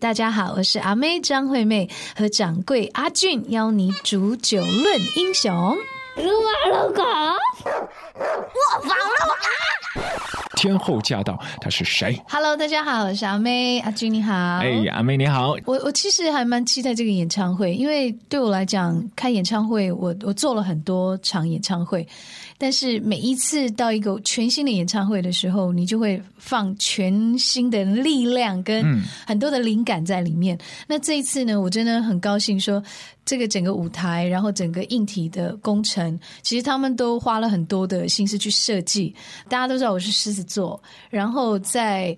[0.00, 5.52] 大家好，我是阿妹张惠妹和掌柜阿俊，邀你煮酒论英雄。
[6.16, 10.04] 撸啊撸狗，我放撸
[10.54, 14.32] 天后驾到，她是谁 Hello，大家好，我是阿妹，阿俊你好。
[14.32, 15.56] 哎，阿妹你好。
[15.64, 22.06] 我我其实还蛮期待这个演唱会，因为对我来讲，开演唱会，我我做了很多场演唱会，
[22.58, 30.58] 但是每一次到一个全新的演唱会的时候，你就会放全新的力量跟很多的灵感在里面。
[30.86, 32.82] 那这一次呢，我真的很高兴说。
[33.24, 39.14] 这个整个舞台，然后整个硬体的工程，其实他们都花了很多的心思去设计。
[39.50, 42.16] 大家都知道我是狮子座，然后在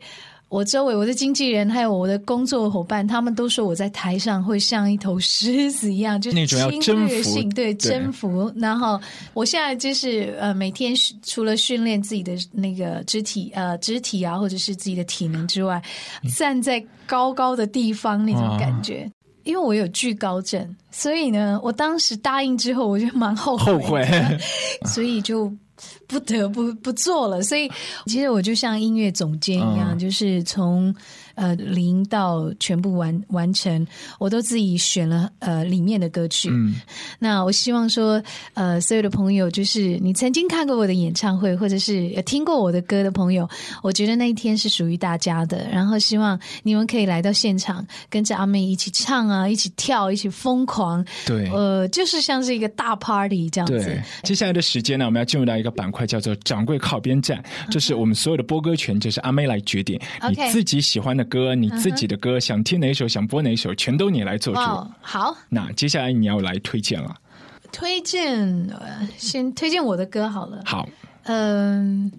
[0.51, 8.53] 我周围，我的经纪人还有我的工作伙伴，他们都说我在台上会像一头狮子一样，就是那种要征服，对征服。
[8.57, 9.01] 然后
[9.33, 10.93] 我现在就是呃，每天
[11.23, 15.81] 除了训练自己的那个肢体呃肢体啊，或者是自己的体能之外，
[16.37, 19.09] 站在高高的地方那种感觉。
[19.45, 24.39] 因为我有惧高症，所以呢，我当时答应之后，我就蛮后悔，后悔，
[24.85, 25.51] 所以就
[26.11, 27.43] 不得不不做了。
[27.43, 27.71] 所以
[28.07, 30.95] 其实我就像音乐总监一样，就是从。
[31.41, 33.87] 呃，零到全部完完成，
[34.19, 36.51] 我都自己选了呃里面的歌曲。
[36.53, 36.75] 嗯，
[37.19, 43.49] 那我希望说，呃，所有的朋友，就是你曾经看过我的演唱会，或者是听过我的歌的朋友，
[43.83, 45.67] 我觉得那一天是属于大家的。
[45.73, 51.03] 然后希望你们可以来到现场，跟着阿妹一起唱啊，一起跳，一起疯狂。
[51.27, 53.83] 对，呃，就是像是一个大 party 这样子。
[53.83, 61.30] 对，接下来的时间呢，我们要进入到一个板块，叫做“掌柜靠边站”，就是我们所有的播歌权就是阿妹来决定，你自己喜欢的。
[61.31, 64.61] 歌，你自己的歌，想听哪一首，想播哪一首，全都你来做主。
[65.01, 67.15] 好，那接下来你要来推荐了。
[67.73, 68.69] 推荐，
[69.17, 70.61] 先推荐我的歌好了。
[70.67, 70.89] 好，
[71.23, 72.11] 嗯，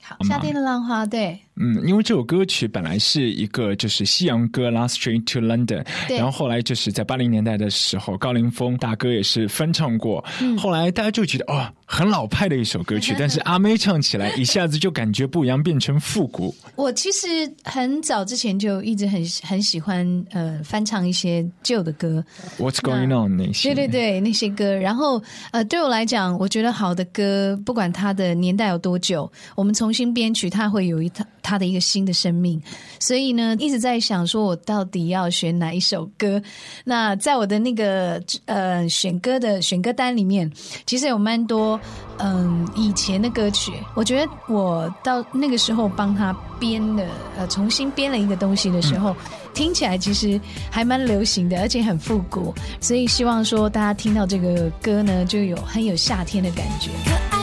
[0.00, 1.40] 好，夏天的浪花，对。
[1.64, 5.84] 嗯，因为这首歌曲本来是一个就是西洋歌《Last Train to London》，
[6.16, 10.24] 然后后来就是在八零年代的时候，高凌风大哥也是翻唱过。
[10.58, 16.52] 后来大家就觉得哦，很老派的一首歌曲， 但是阿妹唱起来一下子就感觉不一样，变成复古。
[16.74, 17.28] 我其实
[17.62, 22.24] 很早之前就一直很很喜欢呃翻唱一些旧的歌
[22.58, 24.74] ，What's Going On 那些，对对对那些歌。
[24.74, 31.24] 然后呃对我来讲，我觉得好的歌，不管它的年代有多久，我们重新编曲，它会有一套。
[31.52, 32.58] 他的一个新的生命，
[32.98, 36.40] 所以呢，一直在想说，我到底要选哪一首歌？
[36.82, 40.50] 那在我的那个呃选歌的选歌单里面，
[40.86, 41.78] 其实有蛮多
[42.16, 43.70] 嗯以前的歌曲。
[43.94, 49.14] 我觉得我到那个时候帮他编的呃重新编了一个东西的时候，
[49.52, 52.54] 听起来其实还蛮流行的，而且很复古。
[52.80, 57.41] 所以希望说大家听到这个歌呢，就有很有夏天的感觉。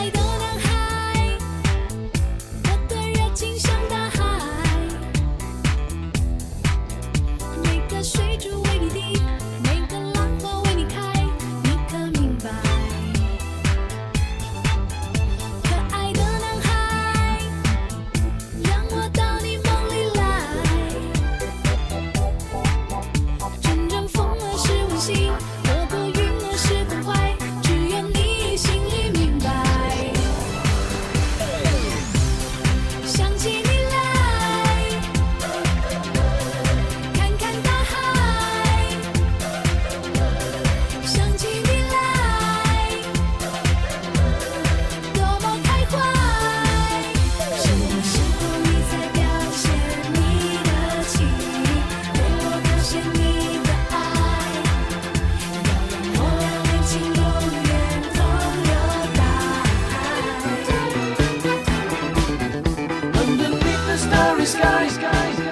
[64.88, 65.49] skies, guys.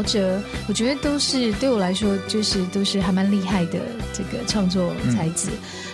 [0.00, 3.80] 陶喆，我觉得都是对我来说，就是都是还蛮厉害的
[4.12, 5.50] 这个创作才子。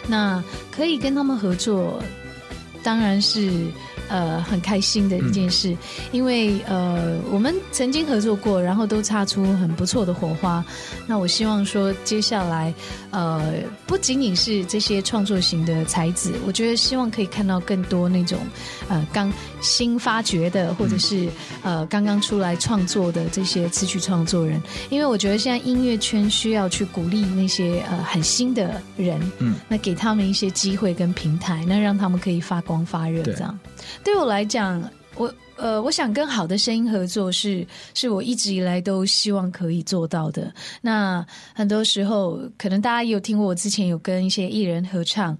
[0.06, 2.02] 那可以跟他们合作，
[2.82, 3.50] 当然是。
[4.08, 5.76] 呃，很开心的一件事，
[6.12, 10.64] 因为呃，我们曾经合作过，然后都擦出很不错的火花。
[11.06, 12.72] 那我希望说，接下来
[13.10, 13.54] 呃，
[13.86, 18.38] 不仅仅是这些创作型的才子，我觉得希望可以看到更多那种
[18.88, 21.28] 呃刚新发掘的，或者是
[21.62, 24.60] 呃刚刚出来创作的这些词曲创作人。
[24.90, 33.58] 因为我觉得现在音乐圈需要去鼓励那些呃很新的人，嗯，那给他们一些机会跟平台，那让他们可以发光发热，这样。
[34.04, 34.82] 对我来讲，
[35.16, 40.52] 我呃，我想跟好的声音合作是是我一直以来都希望可以做到的。
[40.82, 45.34] 那很多时候，可能大家也有听过，我之前有跟一些艺人合唱，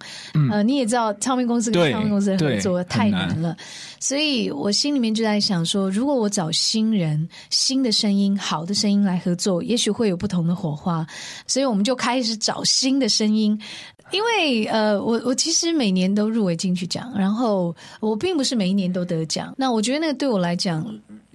[0.51, 3.55] 呃，你也知道，唱片公司跟唱片公司合作太难了，
[4.01, 11.07] 所以我心里面就在想说，如果我找新人、新的声音、好的声音来合作，也许会有不同的火花。
[11.47, 13.61] 所以我们就开始找新的声音。
[14.11, 19.53] 因为呃，我我其实每年都入围金曲奖，然后我并不是每一年都得奖。
[19.57, 20.85] 那我觉得那个对我来讲，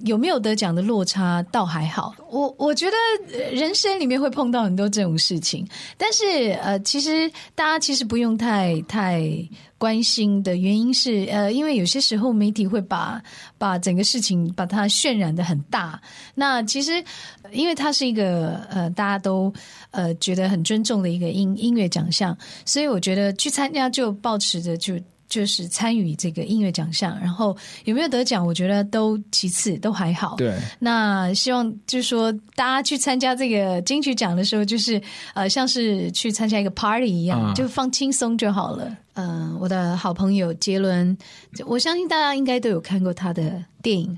[0.05, 2.13] 有没有得奖的落差倒还好。
[2.29, 5.67] 我我觉得人生里面会碰到很多这种事情，
[5.97, 9.21] 但是呃，其实大家其实不用太太。
[9.81, 13.19] 关心的原因是，呃，因为有些时候媒体会把
[13.57, 15.99] 把整个事情把它渲染的很大。
[16.35, 17.03] 那其实，
[17.51, 19.51] 因为它是一个呃大家都
[19.89, 24.93] 呃觉得很尊重的一个音音乐奖项，所以我觉得去参加就保持着就。
[25.31, 27.55] 就是参与这个音乐奖项，然后
[27.85, 30.35] 有没有得奖，我觉得都其次，都还好。
[30.35, 35.01] 对，那希望就是说，大家去参加这个金曲奖的时候，就是
[35.33, 38.93] 呃，像是去参加一个 party 一样，就放轻松就好了。
[39.13, 41.17] 嗯，我的好朋友杰伦，
[41.65, 44.17] 我相信大家应该都有看过他的电影。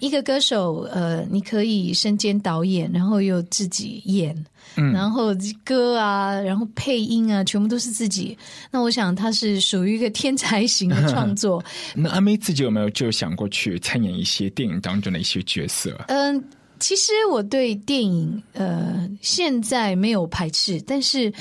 [0.00, 4.36] 一个歌手，呃，你可以身兼导演，然后又自己演。
[4.76, 5.28] 嗯然后
[5.64, 8.36] 歌啊，然后配音啊，全部都是自己。
[8.70, 11.64] 那我想他是属于一个天才型的创作。
[11.94, 15.96] 那阿妹自己有没有就想过去参演一些电影当中的一些角色？
[16.08, 16.42] 嗯，
[16.80, 21.32] 其实我对电影呃现在没有排斥，但是。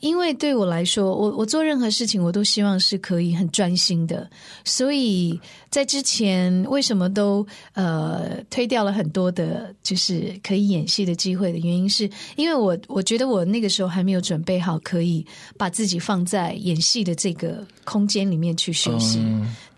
[0.00, 4.28] 因为对我来说，我我做任何事情，我都希望是可以很专心的。
[4.64, 5.38] 所以
[5.70, 15.24] 在之前，为什么都呃推掉了很多的，就是可以演戏的机会的原因，是因为我我觉得我那个时候还没有准备好，可以
[15.56, 19.20] 把自己放在演戏的这个空间里面去学习。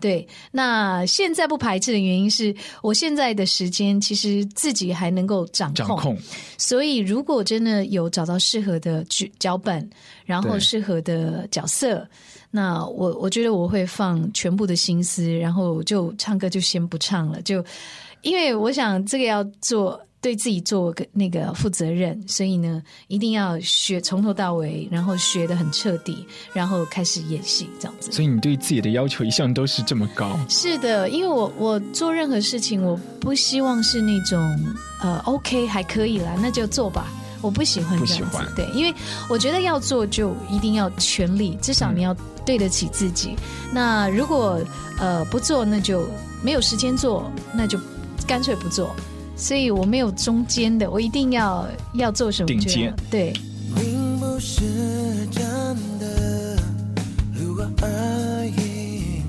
[0.03, 6.17] 对，那现在不排斥的原因是我现在的时间其实自己还能够掌控，
[6.57, 9.89] 所以如果真的有找到适合的剧脚本，
[10.25, 12.05] 然后适合的角色，
[12.51, 17.63] 那我我觉得我会放全部的心思，然后就唱歌就先不唱了，就
[18.23, 19.97] 因为我想这个要做。
[20.23, 28.09] 对自己做个那个负责任，所以呢，一定要学从头到尾，然后学的很彻底，然后开始演戏这样子。
[28.09, 30.39] 所以你对自己的要求一向都是这么高？
[30.47, 34.39] 是的，因为我我做任何事情，我不希望是那种
[35.01, 37.05] 呃，OK 还可以啦，那就做吧。
[37.41, 38.95] 我不喜欢这样子，对，因为
[39.29, 42.15] 我觉得要做就一定要全力，至少你要
[42.45, 43.35] 对得起自己。
[43.73, 44.61] 那如果
[44.97, 46.07] 呃不做，那就
[46.41, 47.77] 没有时间做，那就
[48.25, 48.95] 干脆不做。
[49.35, 52.47] 所以我没有中间的，我一定要要做什么？
[52.47, 53.33] 顶尖对。
[53.75, 54.61] 并不是
[55.31, 55.43] 真
[55.99, 56.57] 的，
[57.33, 59.23] 如果而已，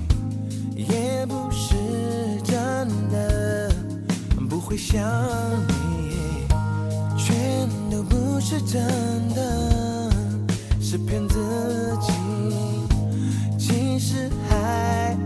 [0.75, 1.75] 也不是
[2.43, 3.73] 真的，
[4.49, 5.01] 不会想
[5.67, 6.47] 你，
[7.17, 8.83] 全都不是真
[9.33, 10.11] 的，
[10.79, 12.13] 是骗自己，
[13.57, 15.17] 其实还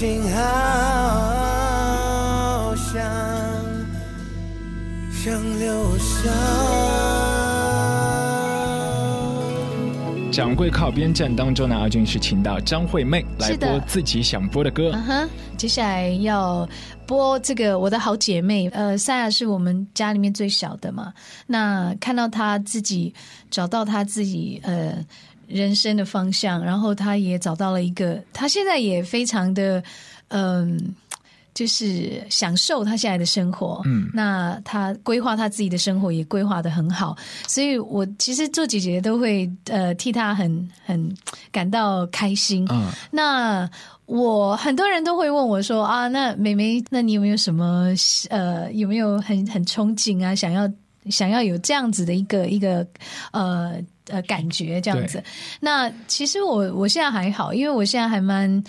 [0.00, 0.40] 情好
[2.74, 3.04] 像
[5.12, 6.30] 像流沙。
[10.32, 14.90] 掌柜靠边站当中呢，阿俊是请到张惠妹来播自己想播的歌。
[14.94, 15.28] 嗯哼，
[15.58, 16.66] 接下来要
[17.06, 21.12] 播这个我的好姐妹，呃，赛亚是我们家里面最小的嘛。
[21.46, 23.12] 那看到她自己
[23.50, 25.04] 找到她自己呃
[25.50, 29.82] 人生的方向，然后他也找到了一个，他现在也非常的
[30.28, 30.94] 嗯。
[31.52, 37.14] 就是享受他现在的生活，嗯，那他规划他自己的生活也规划的很好，
[37.48, 41.12] 所以我其实做姐姐都会呃替他很很
[41.50, 43.68] 感到开心，嗯，那
[44.06, 47.88] 我很多人都会问我说啊，那妹妹，那你有没有什么
[48.30, 50.70] 呃，有没有很很憧憬啊，想要
[51.10, 52.86] 想要有这样子的一个一个
[53.32, 53.74] 呃
[54.10, 55.22] 呃感觉这样子？
[55.60, 58.62] 那其实我我现在还好，因为我现在还蛮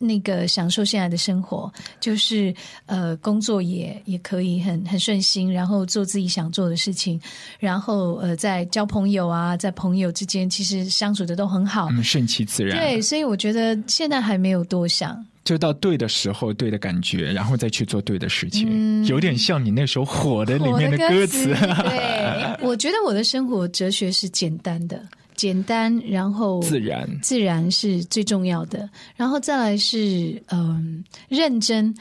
[0.00, 2.54] 那个享受现在的生活，就是
[2.86, 7.20] 呃工作也也可以很很顺心，然后做自己想做的事情，
[7.58, 11.88] 然后呃在交朋友啊，在朋友之间其实相处的都很好。
[11.90, 12.78] 嗯，顺其自然。
[12.78, 15.24] 对，所以我觉得现在还没有多想。
[15.44, 19.04] 就到对的时候，对的感觉，然后再去做对的事情，嗯。
[19.06, 21.46] 有点像你那首《火的》里面的歌词。
[21.46, 25.00] 对， 我觉得我的生活哲学是简单的，
[25.36, 31.94] 简单，然后自然自然是最重要的，然后再来是嗯认真。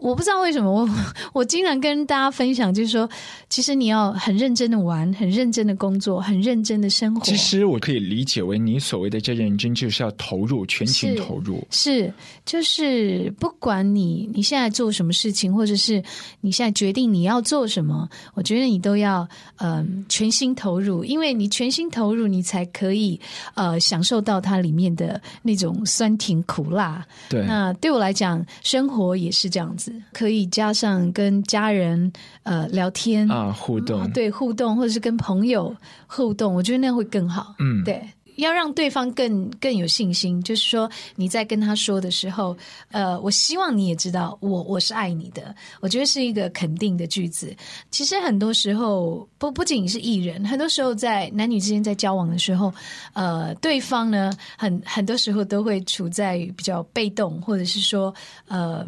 [0.00, 0.88] 我不知道为什么我
[1.32, 3.08] 我经常跟大家分享，就是说，
[3.48, 7.20] 其实你要很认真的玩，很认真的工作，很认真的生活。
[7.24, 11.62] 其实我可以理解为你所谓的这认真，就是要投入，全情投入。
[11.70, 12.12] 是，
[12.46, 16.02] 就是不管你你现在做什么事情，或者是
[16.40, 23.20] 你现在决定你要做什么，我觉得你都要嗯、全心投入，因为你全心投入，你才可以
[23.54, 27.06] 呃享受到它里面的那种酸甜苦辣。
[27.28, 32.12] 对，那对我来讲，生活也是这样子，可以加上跟家人
[32.42, 35.74] 呃聊天啊，互动，对互动，或者是跟朋友
[36.06, 37.54] 互动，我觉得那样会更好。
[37.58, 38.02] 嗯，对，
[38.40, 42.56] 要让对方更更有信心，就是说你在跟他说的时候，
[42.90, 47.54] 呃，我希望你也知道我我是爱你的，我觉得是一个肯定的句子。
[47.90, 52.72] 其实很多时候不不仅是艺人，很多时候在男女之间在交往的时候，
[53.12, 58.14] 呃，对方呢很很多时候都会处在比较被动，或者是说
[58.48, 58.86] 呃。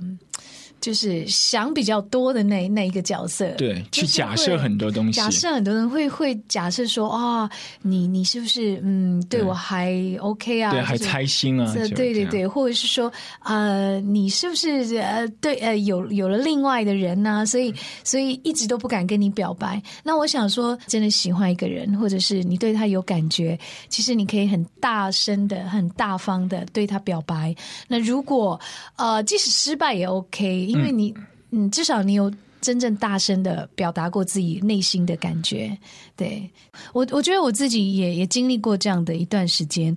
[0.82, 7.48] 就是想比较多的那那一个角色，对，去假设很多东西，假设很多人会会假设说啊、
[7.80, 10.72] 你你是不是嗯对对我还 OK 啊？
[10.72, 13.10] 对，还就是猜心啊，对对对，或者是说，
[13.44, 17.72] 呃，你是不是呃对呃有有了另外的人呢、所以
[18.02, 19.80] 所以一直都不敢跟你表白。
[20.02, 23.56] 那我想说，真的喜欢一个人，或者是你对他有感觉，
[23.88, 27.54] 其实你可以很大声的、很大方的对他表白。
[27.86, 28.60] 那如果
[28.96, 31.14] 呃即使失败也 OK，因为你
[31.50, 32.32] 嗯至少你有。
[32.62, 35.76] 真正大声的表达过自己内心的感觉，
[36.14, 36.48] 对
[36.94, 39.92] 我，我觉得我自己也也经历过这样的一段时间，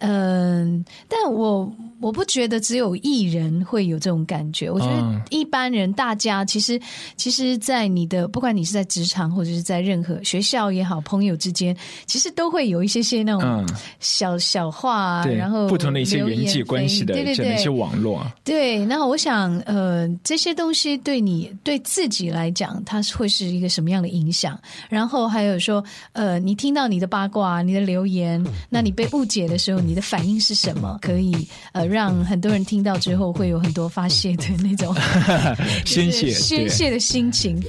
[0.00, 4.70] 嗯，但我我不觉得只有艺人会有这种感觉。
[4.70, 6.80] 我觉得嗯一般人，大家其实
[7.16, 11.76] 其实，在你的不管你是在职场或者是在任何学校也好，朋友之间，
[12.06, 13.66] 其实都会有一些些那种嗯
[14.00, 24.58] 小小话啊，然后不同的一些人际关系的对对对这那些网络啊，对，那我想，呃，这些东西对你对自己来讲，它是会是一个什么样的影响？
[24.88, 30.98] 然后还有说，呃，你听到你的八卦、你的留言，那你被误解的时候，你的反应是什么？
[31.02, 34.94] 可以呃，让很多人听到之后会有很多发泄的那种
[35.84, 37.60] 宣泄， 宣泄的心情。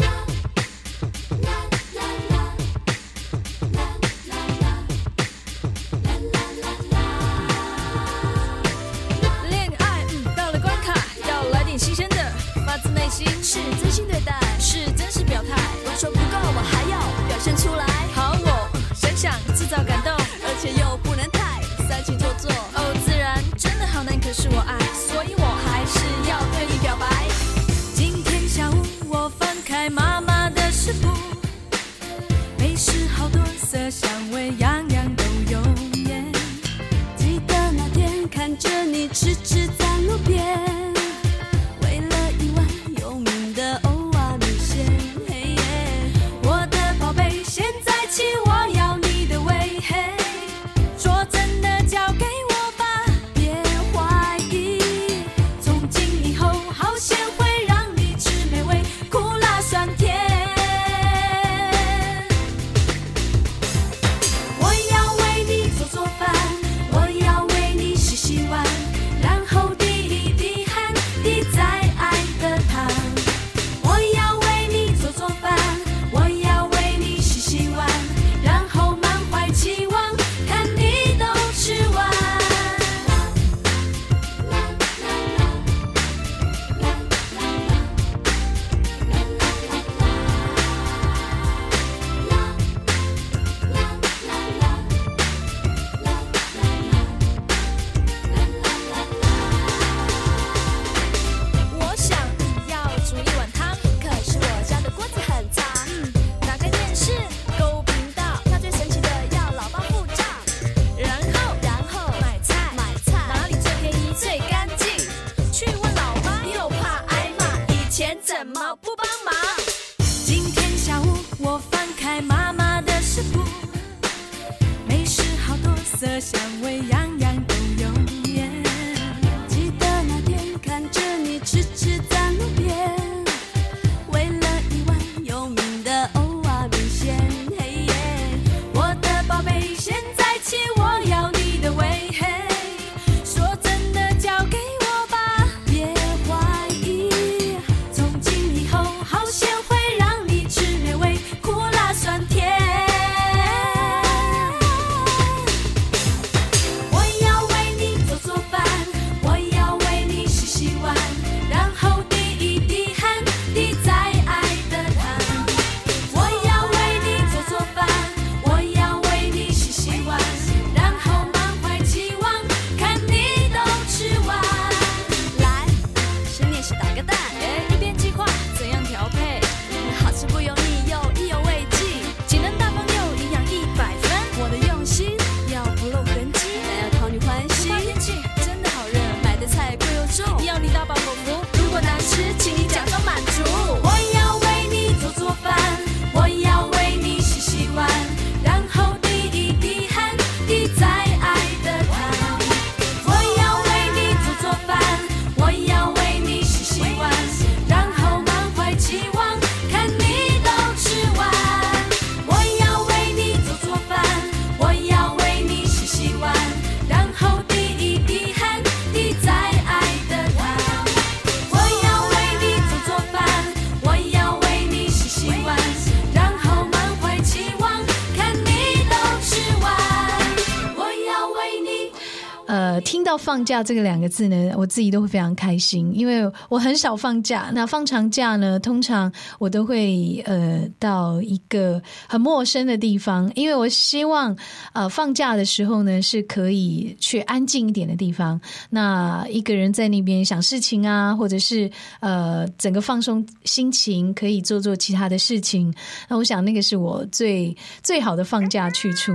[233.22, 237.52] 放假这个两个字呢，我自己都会非常开心，因为我很少放假。
[237.54, 244.36] 那放长假呢，通常我都会呃到一个很陌生的地方，因为我希望
[244.74, 248.42] 呃放假的时候呢是可以去安静一点的地方。
[248.72, 255.74] 那一个人在那边想事情啊，或者是呃整个放松心情，可以做做其他的事情。
[256.10, 259.12] 那我想那个是我最最好的放假去处。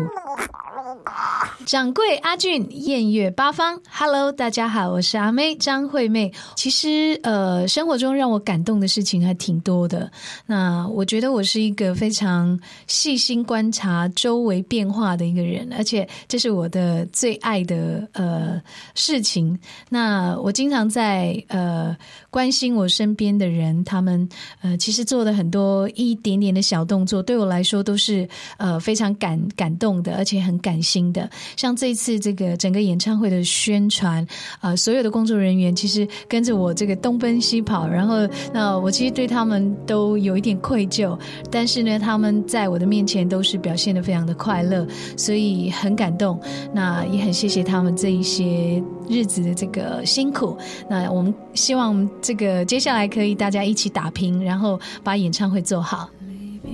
[1.65, 6.33] 掌柜阿俊，艳月八方，Hello，大家好，我是阿妹张惠妹。
[6.55, 10.11] 其实，呃，生活中让我感动的事情还挺多的。
[10.47, 18.61] 那我觉得我是一个非常细心观察周围变化的一个人，而且这是我的最爱的呃
[18.95, 19.59] 事情。
[19.89, 21.97] 那我经常在呃
[22.37, 24.29] 关心我身边的人，他们
[24.61, 31.31] 呃其实做的很多一点点的小动作，对我来说都是呃非常感感动的，而且很感心的。
[31.57, 34.27] 像这次这个整个演唱会的宣传，
[34.61, 41.19] 呃，所有的工作人员其实跟着我这个东奔西跑，然后那我其实对他们都有一点愧疚，
[41.51, 46.39] 但是呢，他们在我的面前都是表现的非常的快乐，所以很感动。
[46.75, 50.57] 那也很谢谢他们这一些日子的这个辛苦。
[50.89, 56.09] 那我们希望这个接下来可以大家一起打拼，然后把演唱会做好。
[56.29, 56.73] 离别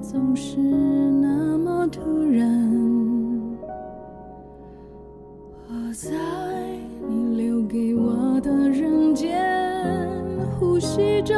[0.00, 2.48] 总是那么突然，
[5.68, 6.10] 我在
[7.08, 9.38] 你留给我的人间
[10.58, 11.34] 呼吸着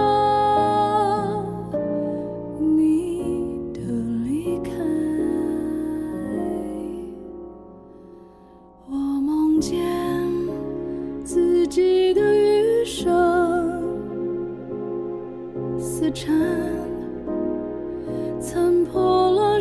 [11.71, 13.81] 己的余生
[15.79, 16.81] 撕缠。
[18.41, 19.61] 残破了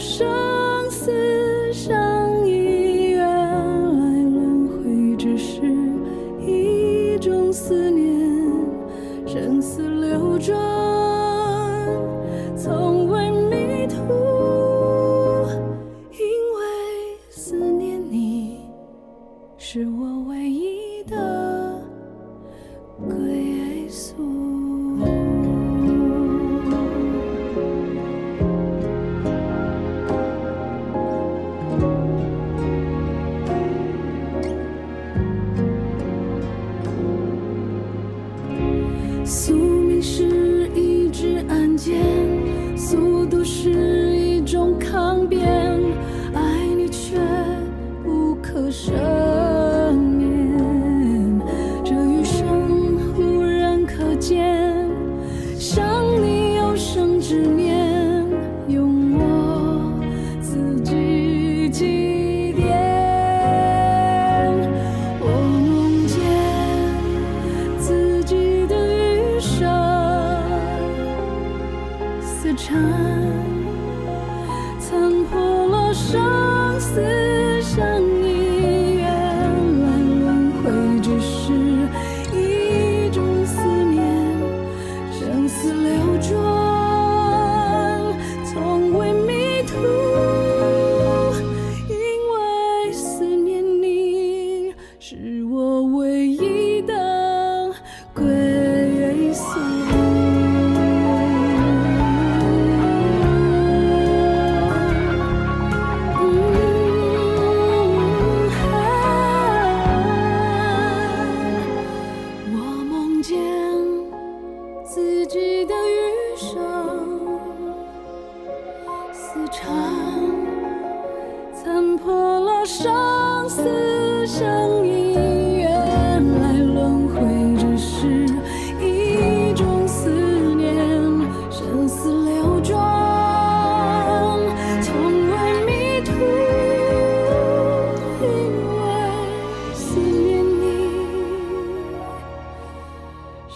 [95.00, 96.19] 是我唯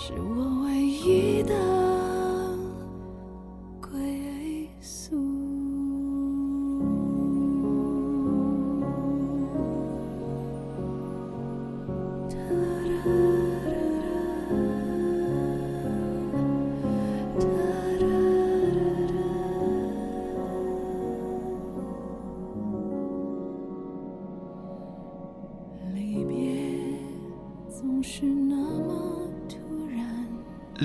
[0.05, 0.62] 是我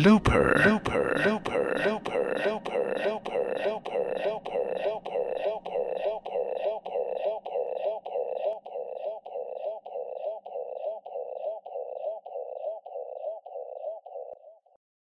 [0.02, 0.47] 别